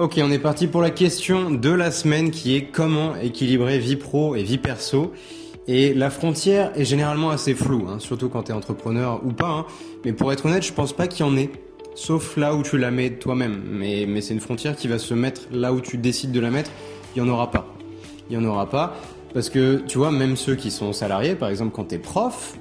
[0.00, 3.96] Ok, on est parti pour la question de la semaine qui est comment équilibrer vie
[3.96, 5.12] pro et vie perso.
[5.68, 9.50] Et la frontière est généralement assez floue, hein, surtout quand tu es entrepreneur ou pas.
[9.50, 9.66] Hein.
[10.06, 11.50] Mais pour être honnête, je pense pas qu'il y en ait.
[11.94, 13.60] Sauf là où tu la mets toi-même.
[13.70, 16.50] Mais, mais c'est une frontière qui va se mettre là où tu décides de la
[16.50, 16.70] mettre.
[17.14, 17.66] Il n'y en aura pas.
[18.30, 18.96] Il n'y en aura pas.
[19.34, 22.56] Parce que, tu vois, même ceux qui sont salariés, par exemple, quand tu es prof,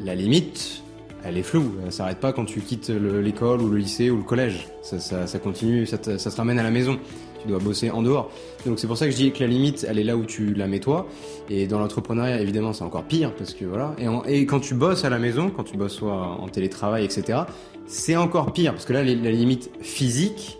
[0.00, 0.84] la limite,
[1.26, 1.72] elle est floue.
[1.84, 4.68] Elle s'arrête pas quand tu quittes l'école ou le lycée ou le collège.
[4.82, 6.98] Ça, continue, ça, se ramène à la maison
[7.42, 8.30] tu dois bosser en dehors.
[8.64, 10.54] Donc c'est pour ça que je dis que la limite, elle est là où tu
[10.54, 11.06] la mets toi.
[11.48, 13.94] Et dans l'entrepreneuriat, évidemment, c'est encore pire parce que voilà.
[14.26, 17.40] Et, quand tu bosses à la maison, quand tu bosses soit en télétravail, etc.,
[17.86, 20.58] c'est encore pire parce que là, la limite physique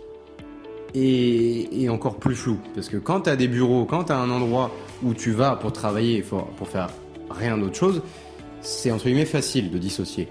[0.93, 2.59] est, est encore plus floue.
[2.73, 4.71] Parce que quand tu as des bureaux, quand tu as un endroit
[5.03, 6.89] où tu vas pour travailler, pour, pour faire
[7.29, 8.01] rien d'autre chose,
[8.61, 10.27] c'est entre guillemets facile de dissocier.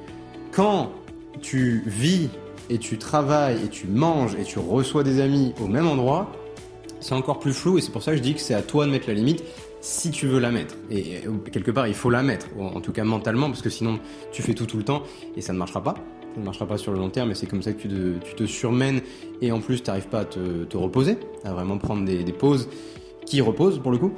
[0.57, 0.91] Quand
[1.43, 2.31] tu vis
[2.71, 6.33] et tu travailles et tu manges et tu reçois des amis au même endroit,
[6.99, 8.87] c'est encore plus flou et c'est pour ça que je dis que c'est à toi
[8.87, 9.45] de mettre la limite
[9.83, 10.75] si tu veux la mettre.
[10.91, 11.21] Et,
[11.53, 14.01] quelque part, il faut la mettre, en tout cas mentalement, parce que sinon
[14.33, 15.03] tu fais tout tout le temps
[15.37, 15.93] et ça ne marchera pas.
[16.33, 18.47] Ça ne marchera pas sur le long terme, mais c'est comme ça que tu te,
[18.47, 19.03] surmènes
[19.43, 22.33] et en plus tu n'arrives pas à te, te, reposer, à vraiment prendre des, des
[22.33, 22.71] pauses
[23.27, 24.15] qui reposent pour le coup.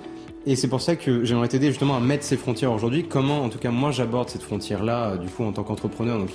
[0.48, 3.04] Et c'est pour ça que j'aimerais t'aider justement à mettre ces frontières aujourd'hui.
[3.06, 6.18] Comment, en tout cas, moi j'aborde cette frontière-là, du coup, en tant qu'entrepreneur.
[6.18, 6.30] Donc,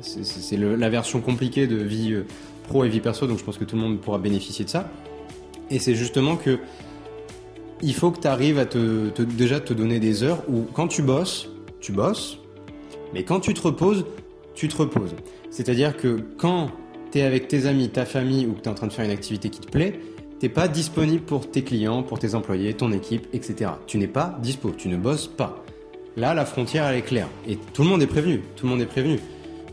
[0.00, 2.26] c'est la version compliquée de vie euh,
[2.68, 4.88] pro et vie perso, donc je pense que tout le monde pourra bénéficier de ça.
[5.68, 6.60] Et c'est justement que
[7.82, 11.02] il faut que tu arrives à te, déjà te donner des heures où quand tu
[11.02, 11.48] bosses,
[11.80, 12.38] tu bosses,
[13.12, 14.06] mais quand tu te reposes,
[14.54, 15.16] tu te reposes.
[15.50, 16.70] C'est-à-dire que quand
[17.10, 19.06] tu es avec tes amis, ta famille ou que tu es en train de faire
[19.06, 19.98] une activité qui te plaît,
[20.40, 23.72] t'es pas disponible pour tes clients, pour tes employés, ton équipe, etc.
[23.86, 25.62] Tu n'es pas dispo, tu ne bosses pas.
[26.16, 27.28] Là, la frontière, elle est claire.
[27.46, 28.42] Et tout le monde est prévenu.
[28.56, 29.20] Tout le monde est prévenu.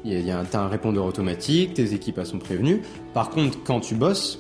[0.06, 2.82] Il y a, un répondeur automatique, tes équipes sont prévenues.
[3.14, 4.40] Par contre, quand tu bosses,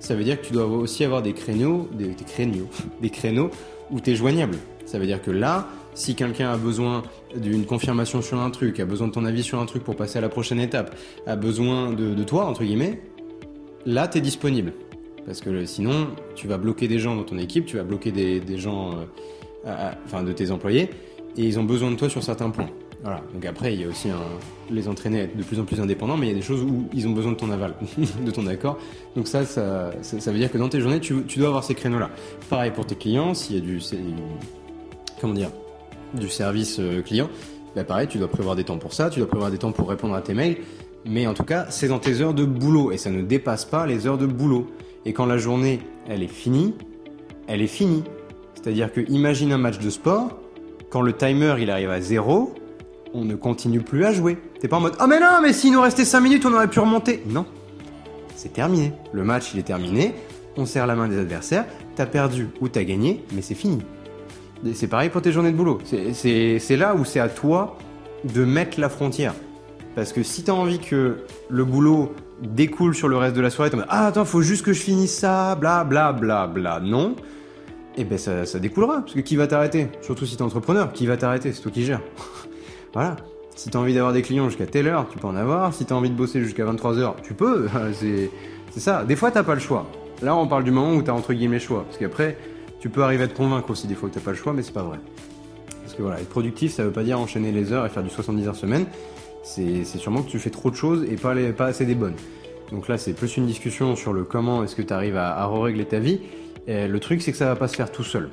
[0.00, 2.68] ça veut dire que tu dois aussi avoir des créneaux, des, des créneaux,
[3.02, 3.50] des créneaux
[3.90, 4.56] où tu es joignable.
[4.86, 7.02] Ça veut dire que là, si quelqu'un a besoin
[7.36, 10.18] d'une confirmation sur un truc, a besoin de ton avis sur un truc pour passer
[10.18, 13.00] à la prochaine étape, a besoin de, de toi, entre guillemets,
[13.84, 14.72] là, tu es disponible.
[15.26, 18.58] Parce que sinon, tu vas bloquer des gens dans ton équipe, tu vas bloquer des,
[18.58, 18.92] gens,
[19.66, 20.88] euh, enfin de tes employés,
[21.36, 22.70] et ils ont besoin de toi sur certains points.
[23.02, 23.20] Voilà.
[23.34, 24.20] Donc après, il y a aussi un,
[24.70, 26.62] les entraîner à être de plus en plus indépendants, mais il y a des choses
[26.62, 27.74] où ils ont besoin de ton aval,
[28.24, 28.78] de ton accord.
[29.16, 32.10] Donc ça ça, veut dire que dans tes journées, tu, tu dois avoir ces créneaux-là.
[32.48, 33.80] Pareil pour tes clients, s'il y a du,
[35.20, 35.50] comment dire,
[36.14, 37.28] du service euh, client,
[37.74, 39.88] bah pareil, tu dois prévoir des temps pour ça, tu dois prévoir des temps pour
[39.88, 40.56] répondre à tes mails.
[41.04, 43.86] Mais en tout cas, c'est dans tes heures de boulot et ça ne dépasse pas
[43.86, 44.66] les heures de boulot.
[45.06, 45.78] Et quand la journée,
[46.08, 46.74] elle est finie,
[47.46, 48.02] elle est finie.
[48.54, 50.36] C'est-à-dire que imagine un match de sport,
[50.90, 52.52] quand le timer il arrive à zéro,
[53.14, 54.36] on ne continue plus à jouer.
[54.60, 56.52] T'es pas en mode Ah oh mais non, mais s'il nous restait 5 minutes, on
[56.52, 57.22] aurait pu remonter.
[57.28, 57.46] Non.
[58.34, 58.92] C'est terminé.
[59.12, 60.12] Le match il est terminé,
[60.56, 63.78] on serre la main des adversaires, t'as perdu ou t'as gagné, mais c'est fini.
[64.74, 65.78] C'est pareil pour tes journées de boulot.
[65.84, 67.78] C'est là où c'est à toi
[68.24, 69.34] de mettre la frontière.
[69.94, 71.18] Parce que si t'as envie que
[71.48, 72.12] le boulot
[72.42, 75.54] découle sur le reste de la soirée, ah attends, faut juste que je finisse ça,
[75.54, 77.16] bla bla bla bla, non,
[77.96, 79.88] et eh ben ça, ça découlera, parce que qui va t'arrêter?
[80.02, 81.54] Surtout si t'es entrepreneur, qui va t'arrêter?
[81.54, 82.02] C'est toi qui gères.
[82.92, 83.16] voilà.
[83.54, 85.72] Si t'as envie d'avoir des clients jusqu'à telle heure, tu peux en avoir.
[85.72, 87.68] Si t'as envie de bosser jusqu'à 23h, tu peux.
[87.94, 89.02] c'est ça.
[89.04, 89.86] Des fois, t'as pas le choix.
[90.20, 91.84] Là, on parle du moment où t'as entre guillemets le choix.
[91.84, 92.36] Parce qu'après,
[92.80, 94.62] tu peux arriver à te convaincre aussi des fois que t'as pas le choix, mais
[94.62, 94.98] c'est pas vrai.
[95.82, 98.10] Parce que voilà, être productif, ça veut pas dire enchaîner les heures et faire du
[98.10, 98.84] 70 heures semaine
[99.46, 102.16] c'est sûrement que tu fais trop de choses et pas, les, pas assez des bonnes.
[102.72, 105.46] Donc là, c'est plus une discussion sur le comment est-ce que tu arrives à, à
[105.46, 106.20] régler ta vie.
[106.66, 108.28] Le truc, c'est que ça va pas se faire tout seul.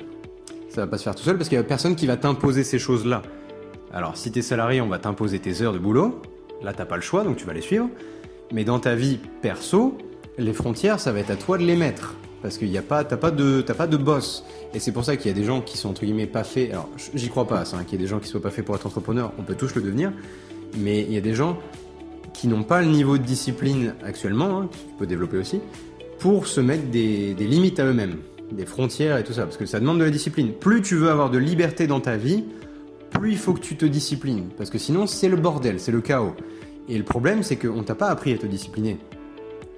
[0.68, 2.64] Ça va pas se faire tout seul parce qu'il y a personne qui va t'imposer
[2.64, 3.22] ces choses-là.
[3.92, 6.20] Alors, si t'es salarié, on va t'imposer tes heures de boulot.
[6.62, 7.88] Là, t'as pas le choix, donc tu vas les suivre.
[8.52, 9.96] Mais dans ta vie perso,
[10.36, 12.14] les frontières, ça va être à toi de les mettre.
[12.42, 14.44] Parce qu'il n'y a pas, t'as pas de, de boss.
[14.74, 16.72] Et c'est pour ça qu'il y a des gens qui sont entre guillemets pas faits.
[16.72, 18.74] Alors, j'y crois pas, hein, qu'il y ait des gens qui soient pas faits pour
[18.74, 19.32] être entrepreneur.
[19.38, 20.12] On peut tous le devenir
[20.76, 21.58] mais il y a des gens
[22.32, 25.60] qui n'ont pas le niveau de discipline actuellement, hein, tu peux développer aussi,
[26.18, 28.16] pour se mettre des, des limites à eux-mêmes,
[28.52, 30.52] des frontières et tout ça, parce que ça demande de la discipline.
[30.52, 32.44] Plus tu veux avoir de liberté dans ta vie,
[33.10, 36.00] plus il faut que tu te disciplines, parce que sinon c'est le bordel, c'est le
[36.00, 36.34] chaos.
[36.88, 38.98] Et le problème, c'est qu'on t'a pas appris à te discipliner.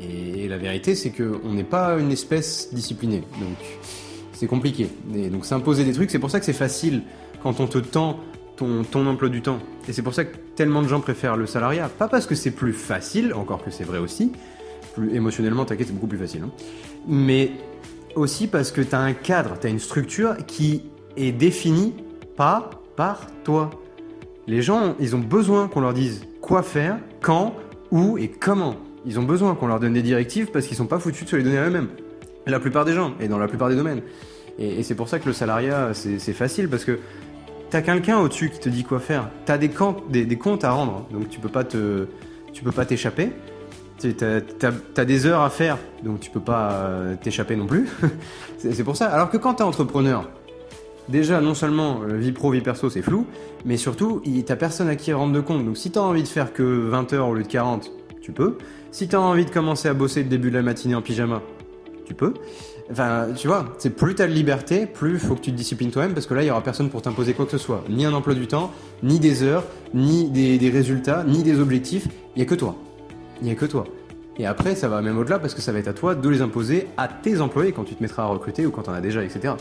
[0.01, 3.23] Et la vérité, c'est qu'on n'est pas une espèce disciplinée.
[3.41, 3.57] Donc,
[4.33, 4.89] c'est compliqué.
[5.15, 7.03] Et donc, s'imposer des trucs, c'est pour ça que c'est facile
[7.43, 8.19] quand on te tend
[8.57, 9.59] ton, emploi du temps.
[9.89, 11.89] Et c'est pour ça que tellement de gens préfèrent le salariat.
[11.89, 14.33] Pas parce que c'est plus facile, encore que c'est vrai aussi.
[14.95, 16.43] Plus émotionnellement, t'inquiète, c'est beaucoup plus facile.
[16.45, 16.51] Hein.
[17.07, 17.51] Mais
[18.15, 20.83] aussi parce que tu as un cadre, tu as une structure qui
[21.17, 21.95] est définie
[22.37, 23.71] pas par toi.
[24.47, 27.55] Les gens, ils ont besoin qu'on leur dise quoi faire, quand,
[27.91, 28.77] où et comment.
[29.05, 31.37] Ils ont besoin qu'on leur donne des directives parce qu'ils sont pas foutus de se
[31.37, 31.89] les donner à eux-mêmes.
[32.47, 34.03] La plupart des gens, et dans la plupart des domaines.
[34.59, 36.99] Et, c'est pour ça que le salariat, c'est facile parce que
[37.71, 39.29] t'as quelqu'un au-dessus qui te dit quoi faire.
[39.45, 42.07] T'as des, comptes, à rendre, donc tu peux pas te,
[42.53, 43.33] tu peux pas t'échapper.
[43.99, 47.89] T'as as, des heures à faire, donc tu peux pas euh, t'échapper non plus.
[48.59, 49.07] c'est pour ça.
[49.07, 50.29] Alors que quand t'es entrepreneur,
[51.09, 53.27] déjà non seulement euh, vie pro, vie perso, c'est flou,
[53.65, 55.65] mais surtout t'as personne à qui rendre de compte.
[55.65, 57.91] Donc si t'as envie de faire que 20 heures au lieu de 40,
[58.21, 58.59] tu peux.
[58.91, 61.43] Si t'as envie de commencer à bosser le début de la matinée en pyjama,
[62.05, 62.35] tu peux.
[62.91, 66.15] Enfin, tu vois, c'est plus t'as de liberté, plus faut que tu te disciplines toi-même,
[66.15, 67.83] parce que là, il y aura personne pour t'imposer quoi que ce soit.
[67.89, 68.71] Ni un emploi du temps,
[69.03, 72.07] ni des heures, ni des, résultats, ni des objectifs.
[72.37, 72.77] Il y a que toi.
[73.43, 73.85] Il y a que toi.
[74.39, 76.43] Et après, ça va même au-delà, parce que ça va être à toi de les
[76.43, 79.25] imposer à tes employés quand tu te mettras à recruter ou quand t'en as déjà,
[79.25, 79.55] etc.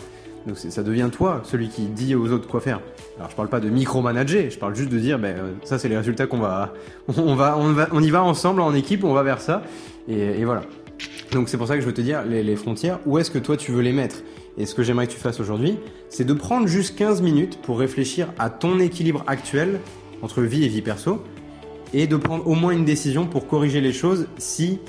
[0.46, 2.80] Donc ça devient toi, celui qui dit aux autres quoi faire.
[3.18, 5.90] Alors je parle pas de micromanager, je parle juste de dire, ben, euh, ça c'est
[5.90, 6.72] les résultats qu'on va,
[7.18, 9.64] on va, on va, on y va ensemble en équipe, on va vers ça,
[10.08, 10.62] et voilà.
[11.32, 13.58] Donc c'est pour ça que je veux te dire, les, frontières, où est-ce que toi
[13.58, 14.18] tu veux les mettre?
[14.58, 15.78] Et ce que j'aimerais que tu fasses aujourd'hui,
[16.10, 19.80] c'est de prendre juste 15 minutes pour réfléchir à ton équilibre actuel
[20.22, 21.22] entre vie et vie perso,
[21.94, 24.80] et de prendre au moins une décision pour corriger les choses si,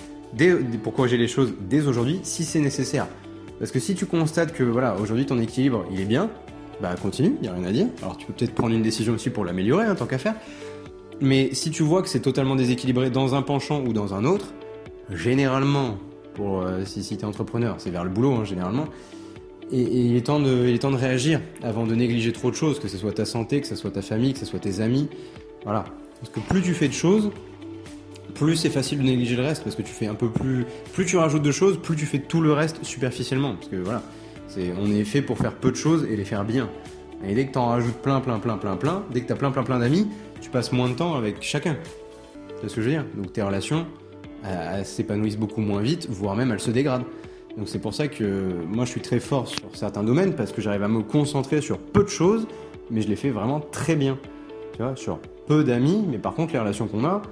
[0.82, 3.06] pour corriger les choses dès aujourd'hui, si c'est nécessaire.
[3.58, 6.30] Parce que si tu constates que voilà, aujourd'hui ton équilibre il est bien,
[6.80, 7.86] bah continue, il n'y a rien à dire.
[8.02, 10.34] Alors tu peux peut-être prendre une décision aussi pour l'améliorer, en hein, tant qu'à faire.
[11.20, 14.52] Mais si tu vois que c'est totalement déséquilibré dans un penchant ou dans un autre,
[15.10, 15.96] généralement,
[16.40, 18.86] euh, si, si tu es entrepreneur, c'est vers le boulot hein, généralement.
[19.72, 23.12] Et, il, est temps de, réagir avant de négliger trop de choses, que ce soit
[23.12, 25.08] ta santé, que ce soit ta famille, que ce soit tes amis.
[25.64, 25.84] Voilà.
[26.20, 27.30] Parce que plus tu fais de choses,
[28.34, 30.66] plus c'est facile de négliger le reste, parce que tu fais un peu plus.
[30.92, 33.54] Plus tu rajoutes de choses, plus tu fais tout le reste superficiellement.
[33.54, 34.02] Parce que voilà,
[34.80, 36.68] on est fait pour faire peu de choses et les faire bien.
[37.26, 39.36] Et dès que tu en rajoutes plein, plein, plein, plein, plein, dès que tu as
[39.36, 40.06] plein, plein, plein d'amis,
[40.40, 41.76] tu passes moins de temps avec chacun.
[42.60, 43.04] C'est ce que je veux dire?
[43.16, 43.86] Donc tes relations,
[44.44, 47.04] elles s'épanouissent beaucoup moins vite, voire même elles se dégradent.
[47.56, 50.60] Donc c'est pour ça que moi je suis très fort sur certains domaines parce que
[50.60, 52.46] j'arrive à me concentrer sur peu de choses,
[52.90, 54.18] mais je les fais vraiment très bien.
[54.74, 57.22] Tu vois, sur peu d'amis, mais par contre les relations qu'on a,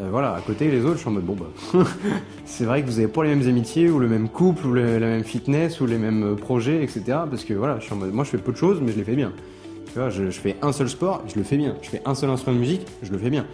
[0.00, 1.84] euh, voilà, à côté les autres, je suis en mode bon bah,
[2.44, 4.98] c'est vrai que vous avez pas les mêmes amitiés ou le même couple ou la
[4.98, 7.02] même fitness ou les mêmes euh, projets, etc.
[7.30, 8.96] Parce que voilà, je suis en mode, moi je fais peu de choses, mais je
[8.96, 9.32] les fais bien.
[9.92, 11.76] Tu vois, je, fais un seul sport, je le fais bien.
[11.82, 13.46] Je fais un seul instrument de musique, je le fais bien.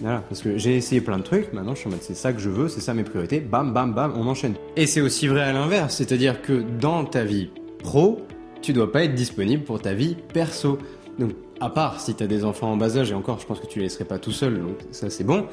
[0.00, 2.32] Voilà, parce que j'ai essayé plein de trucs, maintenant je suis en mode c'est ça
[2.32, 4.54] que je veux, c'est ça mes priorités, bam bam bam, on enchaîne.
[4.74, 8.20] Et c'est aussi vrai à l'inverse, c'est-à-dire que dans ta vie pro,
[8.60, 10.78] tu dois pas être disponible pour ta vie perso.
[11.20, 11.30] Donc
[11.60, 13.68] à part si tu as des enfants en bas âge, et encore je pense que
[13.68, 15.46] tu les laisserais pas tout seul, donc ça c'est bon.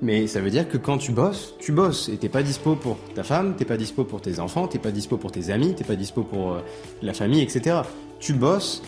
[0.00, 2.98] Mais ça veut dire que quand tu bosses, tu bosses, et t'es pas dispo pour
[3.16, 5.82] ta femme, t'es pas dispo pour tes enfants, t'es pas dispo pour tes amis, t'es
[5.82, 6.60] pas dispo pour euh,
[7.02, 7.78] la famille, etc.
[8.20, 8.80] Tu bosses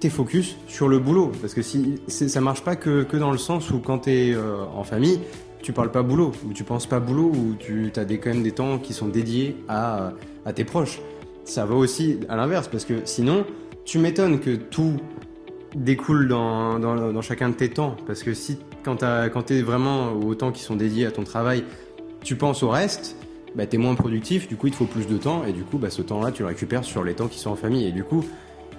[0.00, 1.32] t'es focus sur le boulot.
[1.40, 4.64] Parce que si ça marche pas que, que dans le sens où quand t'es euh,
[4.74, 5.20] en famille,
[5.62, 8.42] tu parles pas boulot, ou tu penses pas boulot, ou tu as des, quand même
[8.42, 10.12] des temps qui sont dédiés à,
[10.44, 11.00] à tes proches.
[11.44, 13.44] Ça va aussi à l'inverse, parce que sinon,
[13.84, 14.98] tu m'étonnes que tout
[15.74, 17.96] découle dans, dans, chacun de tes temps.
[18.06, 18.98] Parce que si, quand,
[19.46, 21.64] tu es vraiment au temps qui sont dédiés à ton travail,
[22.22, 23.16] tu penses au reste,
[23.54, 25.62] bah, tu es moins productif, du coup il te faut plus de temps, et du
[25.62, 27.86] coup bah, ce temps-là tu le récupères sur les temps qui sont en famille.
[27.86, 28.24] Et du coup,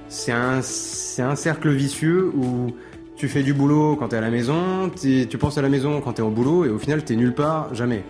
[0.09, 2.71] c'est un, cercle vicieux où
[3.15, 6.13] tu fais du boulot quand t'es à la maison, tu penses à la maison quand
[6.13, 8.03] t'es au boulot, et au final t'es nulle part, jamais.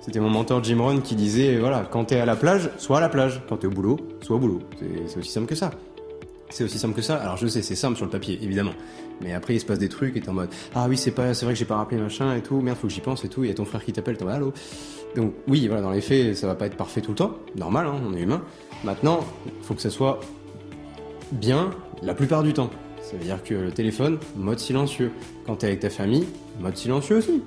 [0.00, 3.00] C'était mon mentor Jim Rohn qui disait, voilà, quand t'es à la plage, sois à
[3.00, 3.42] la plage.
[3.48, 4.60] Quand t'es au boulot, sois au boulot.
[5.06, 5.70] C'est aussi simple que ça.
[6.48, 7.16] C'est aussi simple que ça.
[7.16, 8.72] Alors je sais, c'est simple sur le papier, évidemment.
[9.20, 11.32] Mais après, il se passe des trucs et t'es en mode, ah oui, c'est pas,
[11.32, 13.44] vrai que j'ai pas rappelé machin et tout, merde, faut que j'y pense et tout.
[13.44, 14.52] Il y a ton frère qui t'appelle, t'es en mode, allô.
[15.14, 17.36] Donc oui, voilà, dans les faits, ça va pas être parfait tout le temps.
[17.56, 18.42] Normal, hein, on est humain.
[18.84, 19.20] Maintenant,
[19.62, 20.20] faut que ça soit
[21.32, 21.70] bien
[22.02, 22.70] la plupart du temps.
[23.02, 25.10] Ça veut dire que le téléphone, mode silencieux.
[25.46, 26.26] Quand tu es avec ta famille,
[26.60, 27.42] mode silencieux aussi.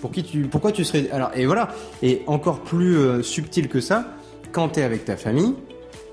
[0.00, 1.10] Pour qui tu, pourquoi tu serais.
[1.10, 1.68] Alors, et voilà.
[2.02, 4.16] Et encore plus euh, subtil que ça,
[4.50, 5.54] quand tu es avec ta famille,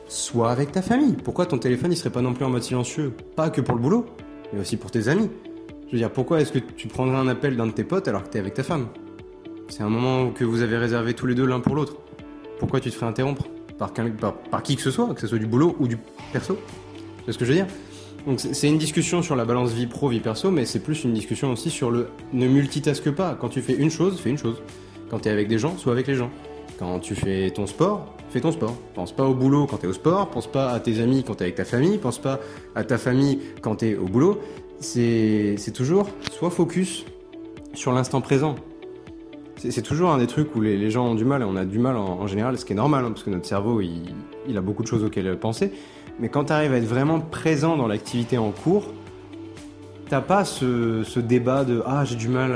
[0.07, 1.13] sois avec ta famille.
[1.13, 3.13] Pourquoi ton téléphone il serait pas non plus en mode silencieux?
[3.35, 4.05] Pas que pour le boulot,
[4.53, 5.29] mais aussi pour tes amis.
[5.87, 8.23] Je veux dire, pourquoi est-ce que tu prendrais un appel d'un de tes potes alors
[8.23, 8.87] que tu es avec ta femme?
[9.69, 11.95] C'est un moment que vous avez réservé tous les deux l'un pour l'autre.
[12.59, 13.47] Pourquoi tu te ferais interrompre?
[13.79, 15.97] Par, qui que ce soit, que ce soit du boulot ou du
[16.31, 16.57] perso.
[17.25, 17.67] C'est ce que je veux dire
[18.27, 21.13] Donc c'est une discussion sur la balance vie pro, vie perso, mais c'est plus une
[21.13, 23.37] discussion aussi sur le ne multitasque pas.
[23.39, 24.61] Quand tu fais une chose, fais une chose.
[25.09, 26.29] Quand tu es avec des gens, sois avec les gens.
[26.77, 28.75] Quand tu fais ton sport, fais ton sport.
[28.93, 31.35] Pense pas au boulot quand tu es au sport, pense pas à tes amis quand
[31.35, 32.39] tu es avec ta famille, pense pas
[32.75, 34.39] à ta famille quand tu es au boulot.
[34.79, 37.05] C'est toujours, sois focus
[37.73, 38.55] sur l'instant présent.
[39.59, 41.79] C'est toujours un des trucs où les, gens ont du mal, et on a du
[41.79, 44.83] mal en, général, ce qui est normal, hein, parce que notre cerveau, il, a beaucoup
[44.83, 45.73] de choses auxquelles penser.
[46.19, 48.85] Mais quand tu arrives à être vraiment présent dans l'activité en cours,
[50.07, 52.53] t'as pas ce, débat de ah j'ai du mal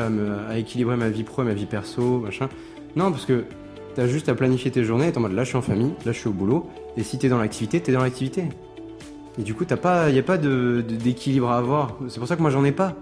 [0.50, 2.48] à, équilibrer ma vie pro et ma vie perso, machin.
[2.96, 3.44] Non, parce que
[3.96, 6.14] t'as juste à planifier tes journées, et en mode là je suis en famille, là
[6.14, 8.46] je suis au boulot, et si t'es dans l'activité, t'es dans l'activité.
[9.38, 11.98] Et du coup, t'as pas, y a pas d'équilibre à avoir.
[12.08, 12.96] C'est pour ça que moi j'en ai pas.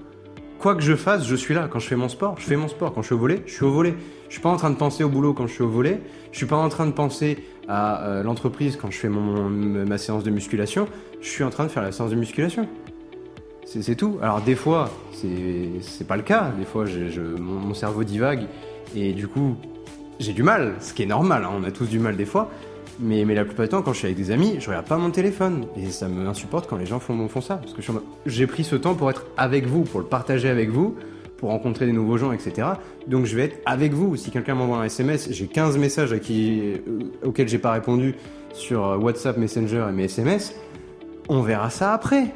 [0.62, 1.68] Quoi que je fasse, je suis là.
[1.68, 2.94] Quand je fais mon sport, je fais mon sport.
[2.94, 3.96] Quand je suis au volet, je suis au volet.
[4.28, 6.00] Je suis pas en train de penser au boulot quand je suis au volet.
[6.32, 9.98] Je suis pas en train de penser à euh, l'entreprise quand je fais mon, ma
[9.98, 10.88] séance de musculation.
[11.20, 12.68] Je suis en train de faire la séance de musculation.
[13.66, 14.20] C'est tout.
[14.22, 16.52] Alors des fois, c'est pas le cas.
[16.60, 18.44] Des fois, je, mon cerveau divague
[18.96, 19.56] et du coup,
[20.20, 20.76] j'ai du mal.
[20.80, 21.44] Ce qui est normal.
[21.44, 21.52] hein.
[21.60, 22.52] On a tous du mal des fois.
[23.02, 25.10] Mais, la plupart du temps, quand je suis avec des amis, je regarde pas mon
[25.10, 25.66] téléphone.
[25.76, 27.58] Et ça me insupporte quand les gens font, ça.
[27.58, 27.82] Parce que
[28.28, 30.96] j'ai pris ce temps pour être avec vous, pour le partager avec vous,
[31.38, 32.68] pour rencontrer des nouveaux gens, etc.
[33.08, 34.16] Donc je vais être avec vous.
[34.16, 36.78] Si quelqu'un m'envoie un SMS, j'ai 15 messages à qui, euh,
[37.26, 38.16] auxquels j'ai pas répondu
[38.54, 40.56] sur euh, WhatsApp, Messenger et mes SMS.
[41.28, 42.28] On verra ça après.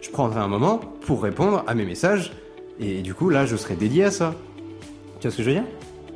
[0.00, 2.32] Je prendrai un moment pour répondre à mes messages.
[2.80, 4.34] Et du coup, là, je serai dédié à ça.
[5.20, 5.64] Tu vois ce que je veux dire?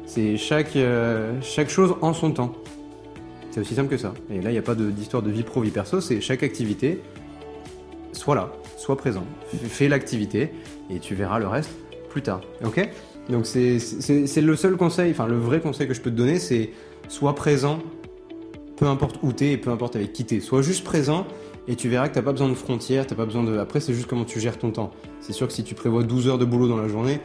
[0.06, 0.37] C'est
[0.76, 2.52] euh, chaque chose en son temps.
[3.52, 4.12] C'est aussi simple que ça.
[4.30, 7.00] Et là, il n'y a pas d'histoire de vie pro, vie perso, c'est chaque activité,
[8.12, 9.25] sois là, sois présent,
[9.68, 10.50] fais l'activité
[10.90, 11.71] et tu verras le reste
[12.11, 12.40] plus tard.
[12.64, 12.88] Ok?
[13.28, 16.71] Donc c'est- le seul conseil, enfin le vrai conseil que je peux te donner, c'est
[17.09, 17.78] sois présent,
[18.76, 20.40] peu importe où t'es et peu importe avec qui t'es.
[20.40, 21.26] Sois juste présent
[21.68, 23.59] et tu verras que t'as pas besoin de frontières, t'as pas besoin de.
[23.59, 24.90] Après, c'est juste comment tu gères ton temps.
[25.21, 27.21] C'est sûr que si tu prévois 12 heures de boulot dans la journée,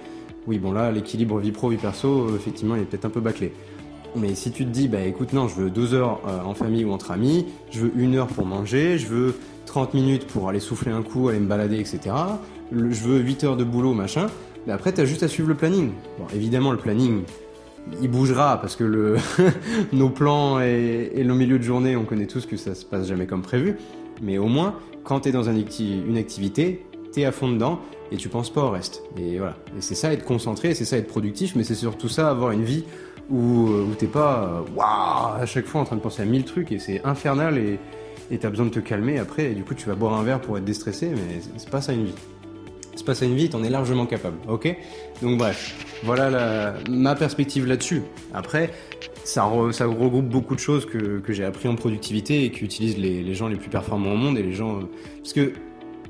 [0.46, 3.22] oui, bon là, l'équilibre vie pro, vie perso, euh, effectivement, il est peut-être un peu
[3.22, 3.54] bâclé.
[4.16, 6.86] Mais si tu te dis, bah écoute, non, je veux deux heures euh, en famille
[6.86, 9.36] ou entre amis, je veux une heure pour manger, je veux
[9.66, 12.16] 30 minutes pour aller souffler un coup, aller me balader, etc.
[12.72, 14.28] Je veux 8 heures de boulot, machin.
[14.66, 15.92] Mais après, t'as juste à suivre le planning.
[16.20, 17.24] Bon, évidemment, le planning,
[18.02, 19.16] il bougera parce que le
[19.94, 23.08] nos plans et, et nos milieux de journée, on connaît tous que ça se passe
[23.08, 23.78] jamais comme prévu.
[24.22, 27.80] Mais au moins, quand t'es dans une activité, t'es à fond dedans
[28.12, 29.04] et tu penses pas au reste.
[29.18, 29.56] Et voilà.
[29.78, 32.64] Et c'est ça être concentré, c'est ça être productif, mais c'est surtout ça avoir une
[32.64, 32.84] vie
[33.30, 36.26] où, euh, où t'es pas euh, waouh à chaque fois en train de penser à
[36.26, 37.80] mille trucs et c'est infernal et
[38.30, 40.42] et t'as besoin de te calmer après et du coup tu vas boire un verre
[40.42, 42.14] pour être déstressé mais c'est- pas ça une vie.
[42.96, 44.76] C'est pas ça une vie, t'en es largement capable, ok?
[45.22, 48.02] Donc bref, voilà ma perspective là-dessus.
[48.34, 48.72] Après,
[49.24, 53.22] ça, re- ça regroupe beaucoup de choses que, j'ai appris en productivité et qu'utilisent les,
[53.22, 54.78] les gens les plus performants au monde et les gens...
[54.78, 54.82] euh,
[55.20, 55.54] Parce que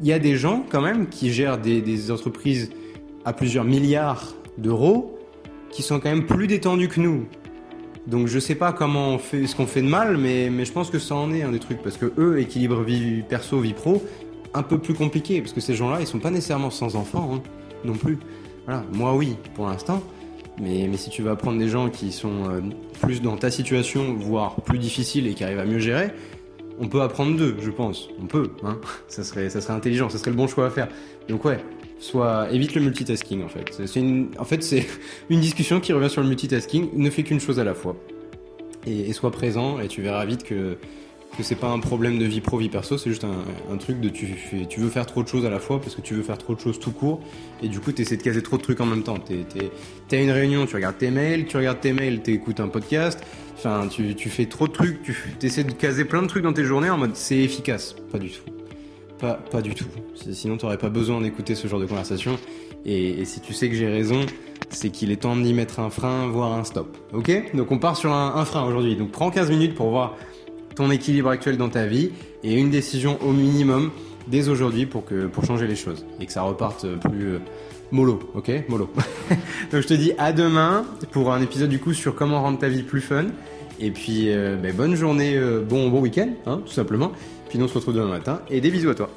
[0.01, 2.69] il y a des gens quand même qui gèrent des entreprises
[3.25, 5.16] à plusieurs milliards d'euros
[5.71, 7.27] qui sont quand même plus détendus que nous.
[8.07, 10.71] Donc je sais pas comment on fait ce qu'on fait de mal, mais, mais je
[10.71, 13.73] pense que ça en est un des trucs parce que eux équilibrent vie perso, vie
[13.73, 14.01] pro,
[14.53, 17.41] un peu plus compliqué parce que ces gens-là ils sont pas nécessairement sans enfants hein,
[17.83, 18.17] non plus.
[18.65, 20.01] Voilà, moi oui pour l'instant,
[20.59, 22.61] mais, mais si tu vas prendre des gens qui sont euh,
[23.01, 26.11] plus dans ta situation, voire plus difficile et qui arrivent à mieux gérer,
[26.79, 28.09] on peut apprendre d'eux, je pense.
[28.21, 28.77] On peut, hein.
[29.07, 30.87] Ça serait, ça serait intelligent, ça serait le bon choix à faire.
[31.27, 31.59] Donc ouais,
[31.99, 33.85] soit évite le multitasking en fait.
[33.85, 34.85] C'est- une, en fait c'est
[35.29, 36.89] une discussion qui revient sur le multitasking.
[36.95, 37.95] Ne fais qu'une chose à la fois
[38.87, 40.77] et, sois présent et tu verras vite que
[41.37, 44.09] que c'est pas un problème de vie pro vie perso, c'est juste un, truc de
[44.09, 46.23] tu fais, tu veux faire trop de choses à la fois parce que tu veux
[46.23, 47.19] faire trop de choses tout court
[47.61, 49.17] et du coup tu essaies de caser trop de trucs en même temps.
[50.07, 53.19] T'as une réunion, tu regardes tes mails, tu regardes tes mails, t'écoutes un podcast.
[53.55, 56.53] Enfin, tu, tu fais trop de trucs, tu essaies de caser plein de trucs dans
[56.53, 57.95] tes journées en mode c'est efficace.
[58.11, 58.56] Pas du tout.
[59.19, 59.85] Pas, du tout.
[60.31, 62.37] Sinon, t'aurais pas besoin d'écouter ce genre de conversation.
[62.85, 64.25] Et, si tu sais que j'ai raison,
[64.69, 66.97] c'est qu'il est temps d'y mettre un frein, voire un stop.
[67.13, 67.55] Ok?
[67.55, 68.95] Donc on part sur un, frein aujourd'hui.
[68.95, 70.15] Donc prends 15 minutes pour voir
[70.75, 72.11] ton équilibre actuel dans ta vie
[72.43, 73.91] et une décision au minimum
[74.27, 77.39] dès aujourd'hui pour pour changer les choses et que ça reparte plus euh,
[77.91, 78.51] mollo, ok?
[78.69, 78.89] Mollo.
[79.71, 82.67] Donc je te dis à demain pour un épisode du coup sur comment rendre ta
[82.67, 83.25] vie plus fun.
[83.79, 87.11] Et puis euh, ben, bonne journée, euh, bon bon week-end, hein, tout simplement.
[87.49, 89.09] Puis nous on se retrouve demain matin et des bisous à toi.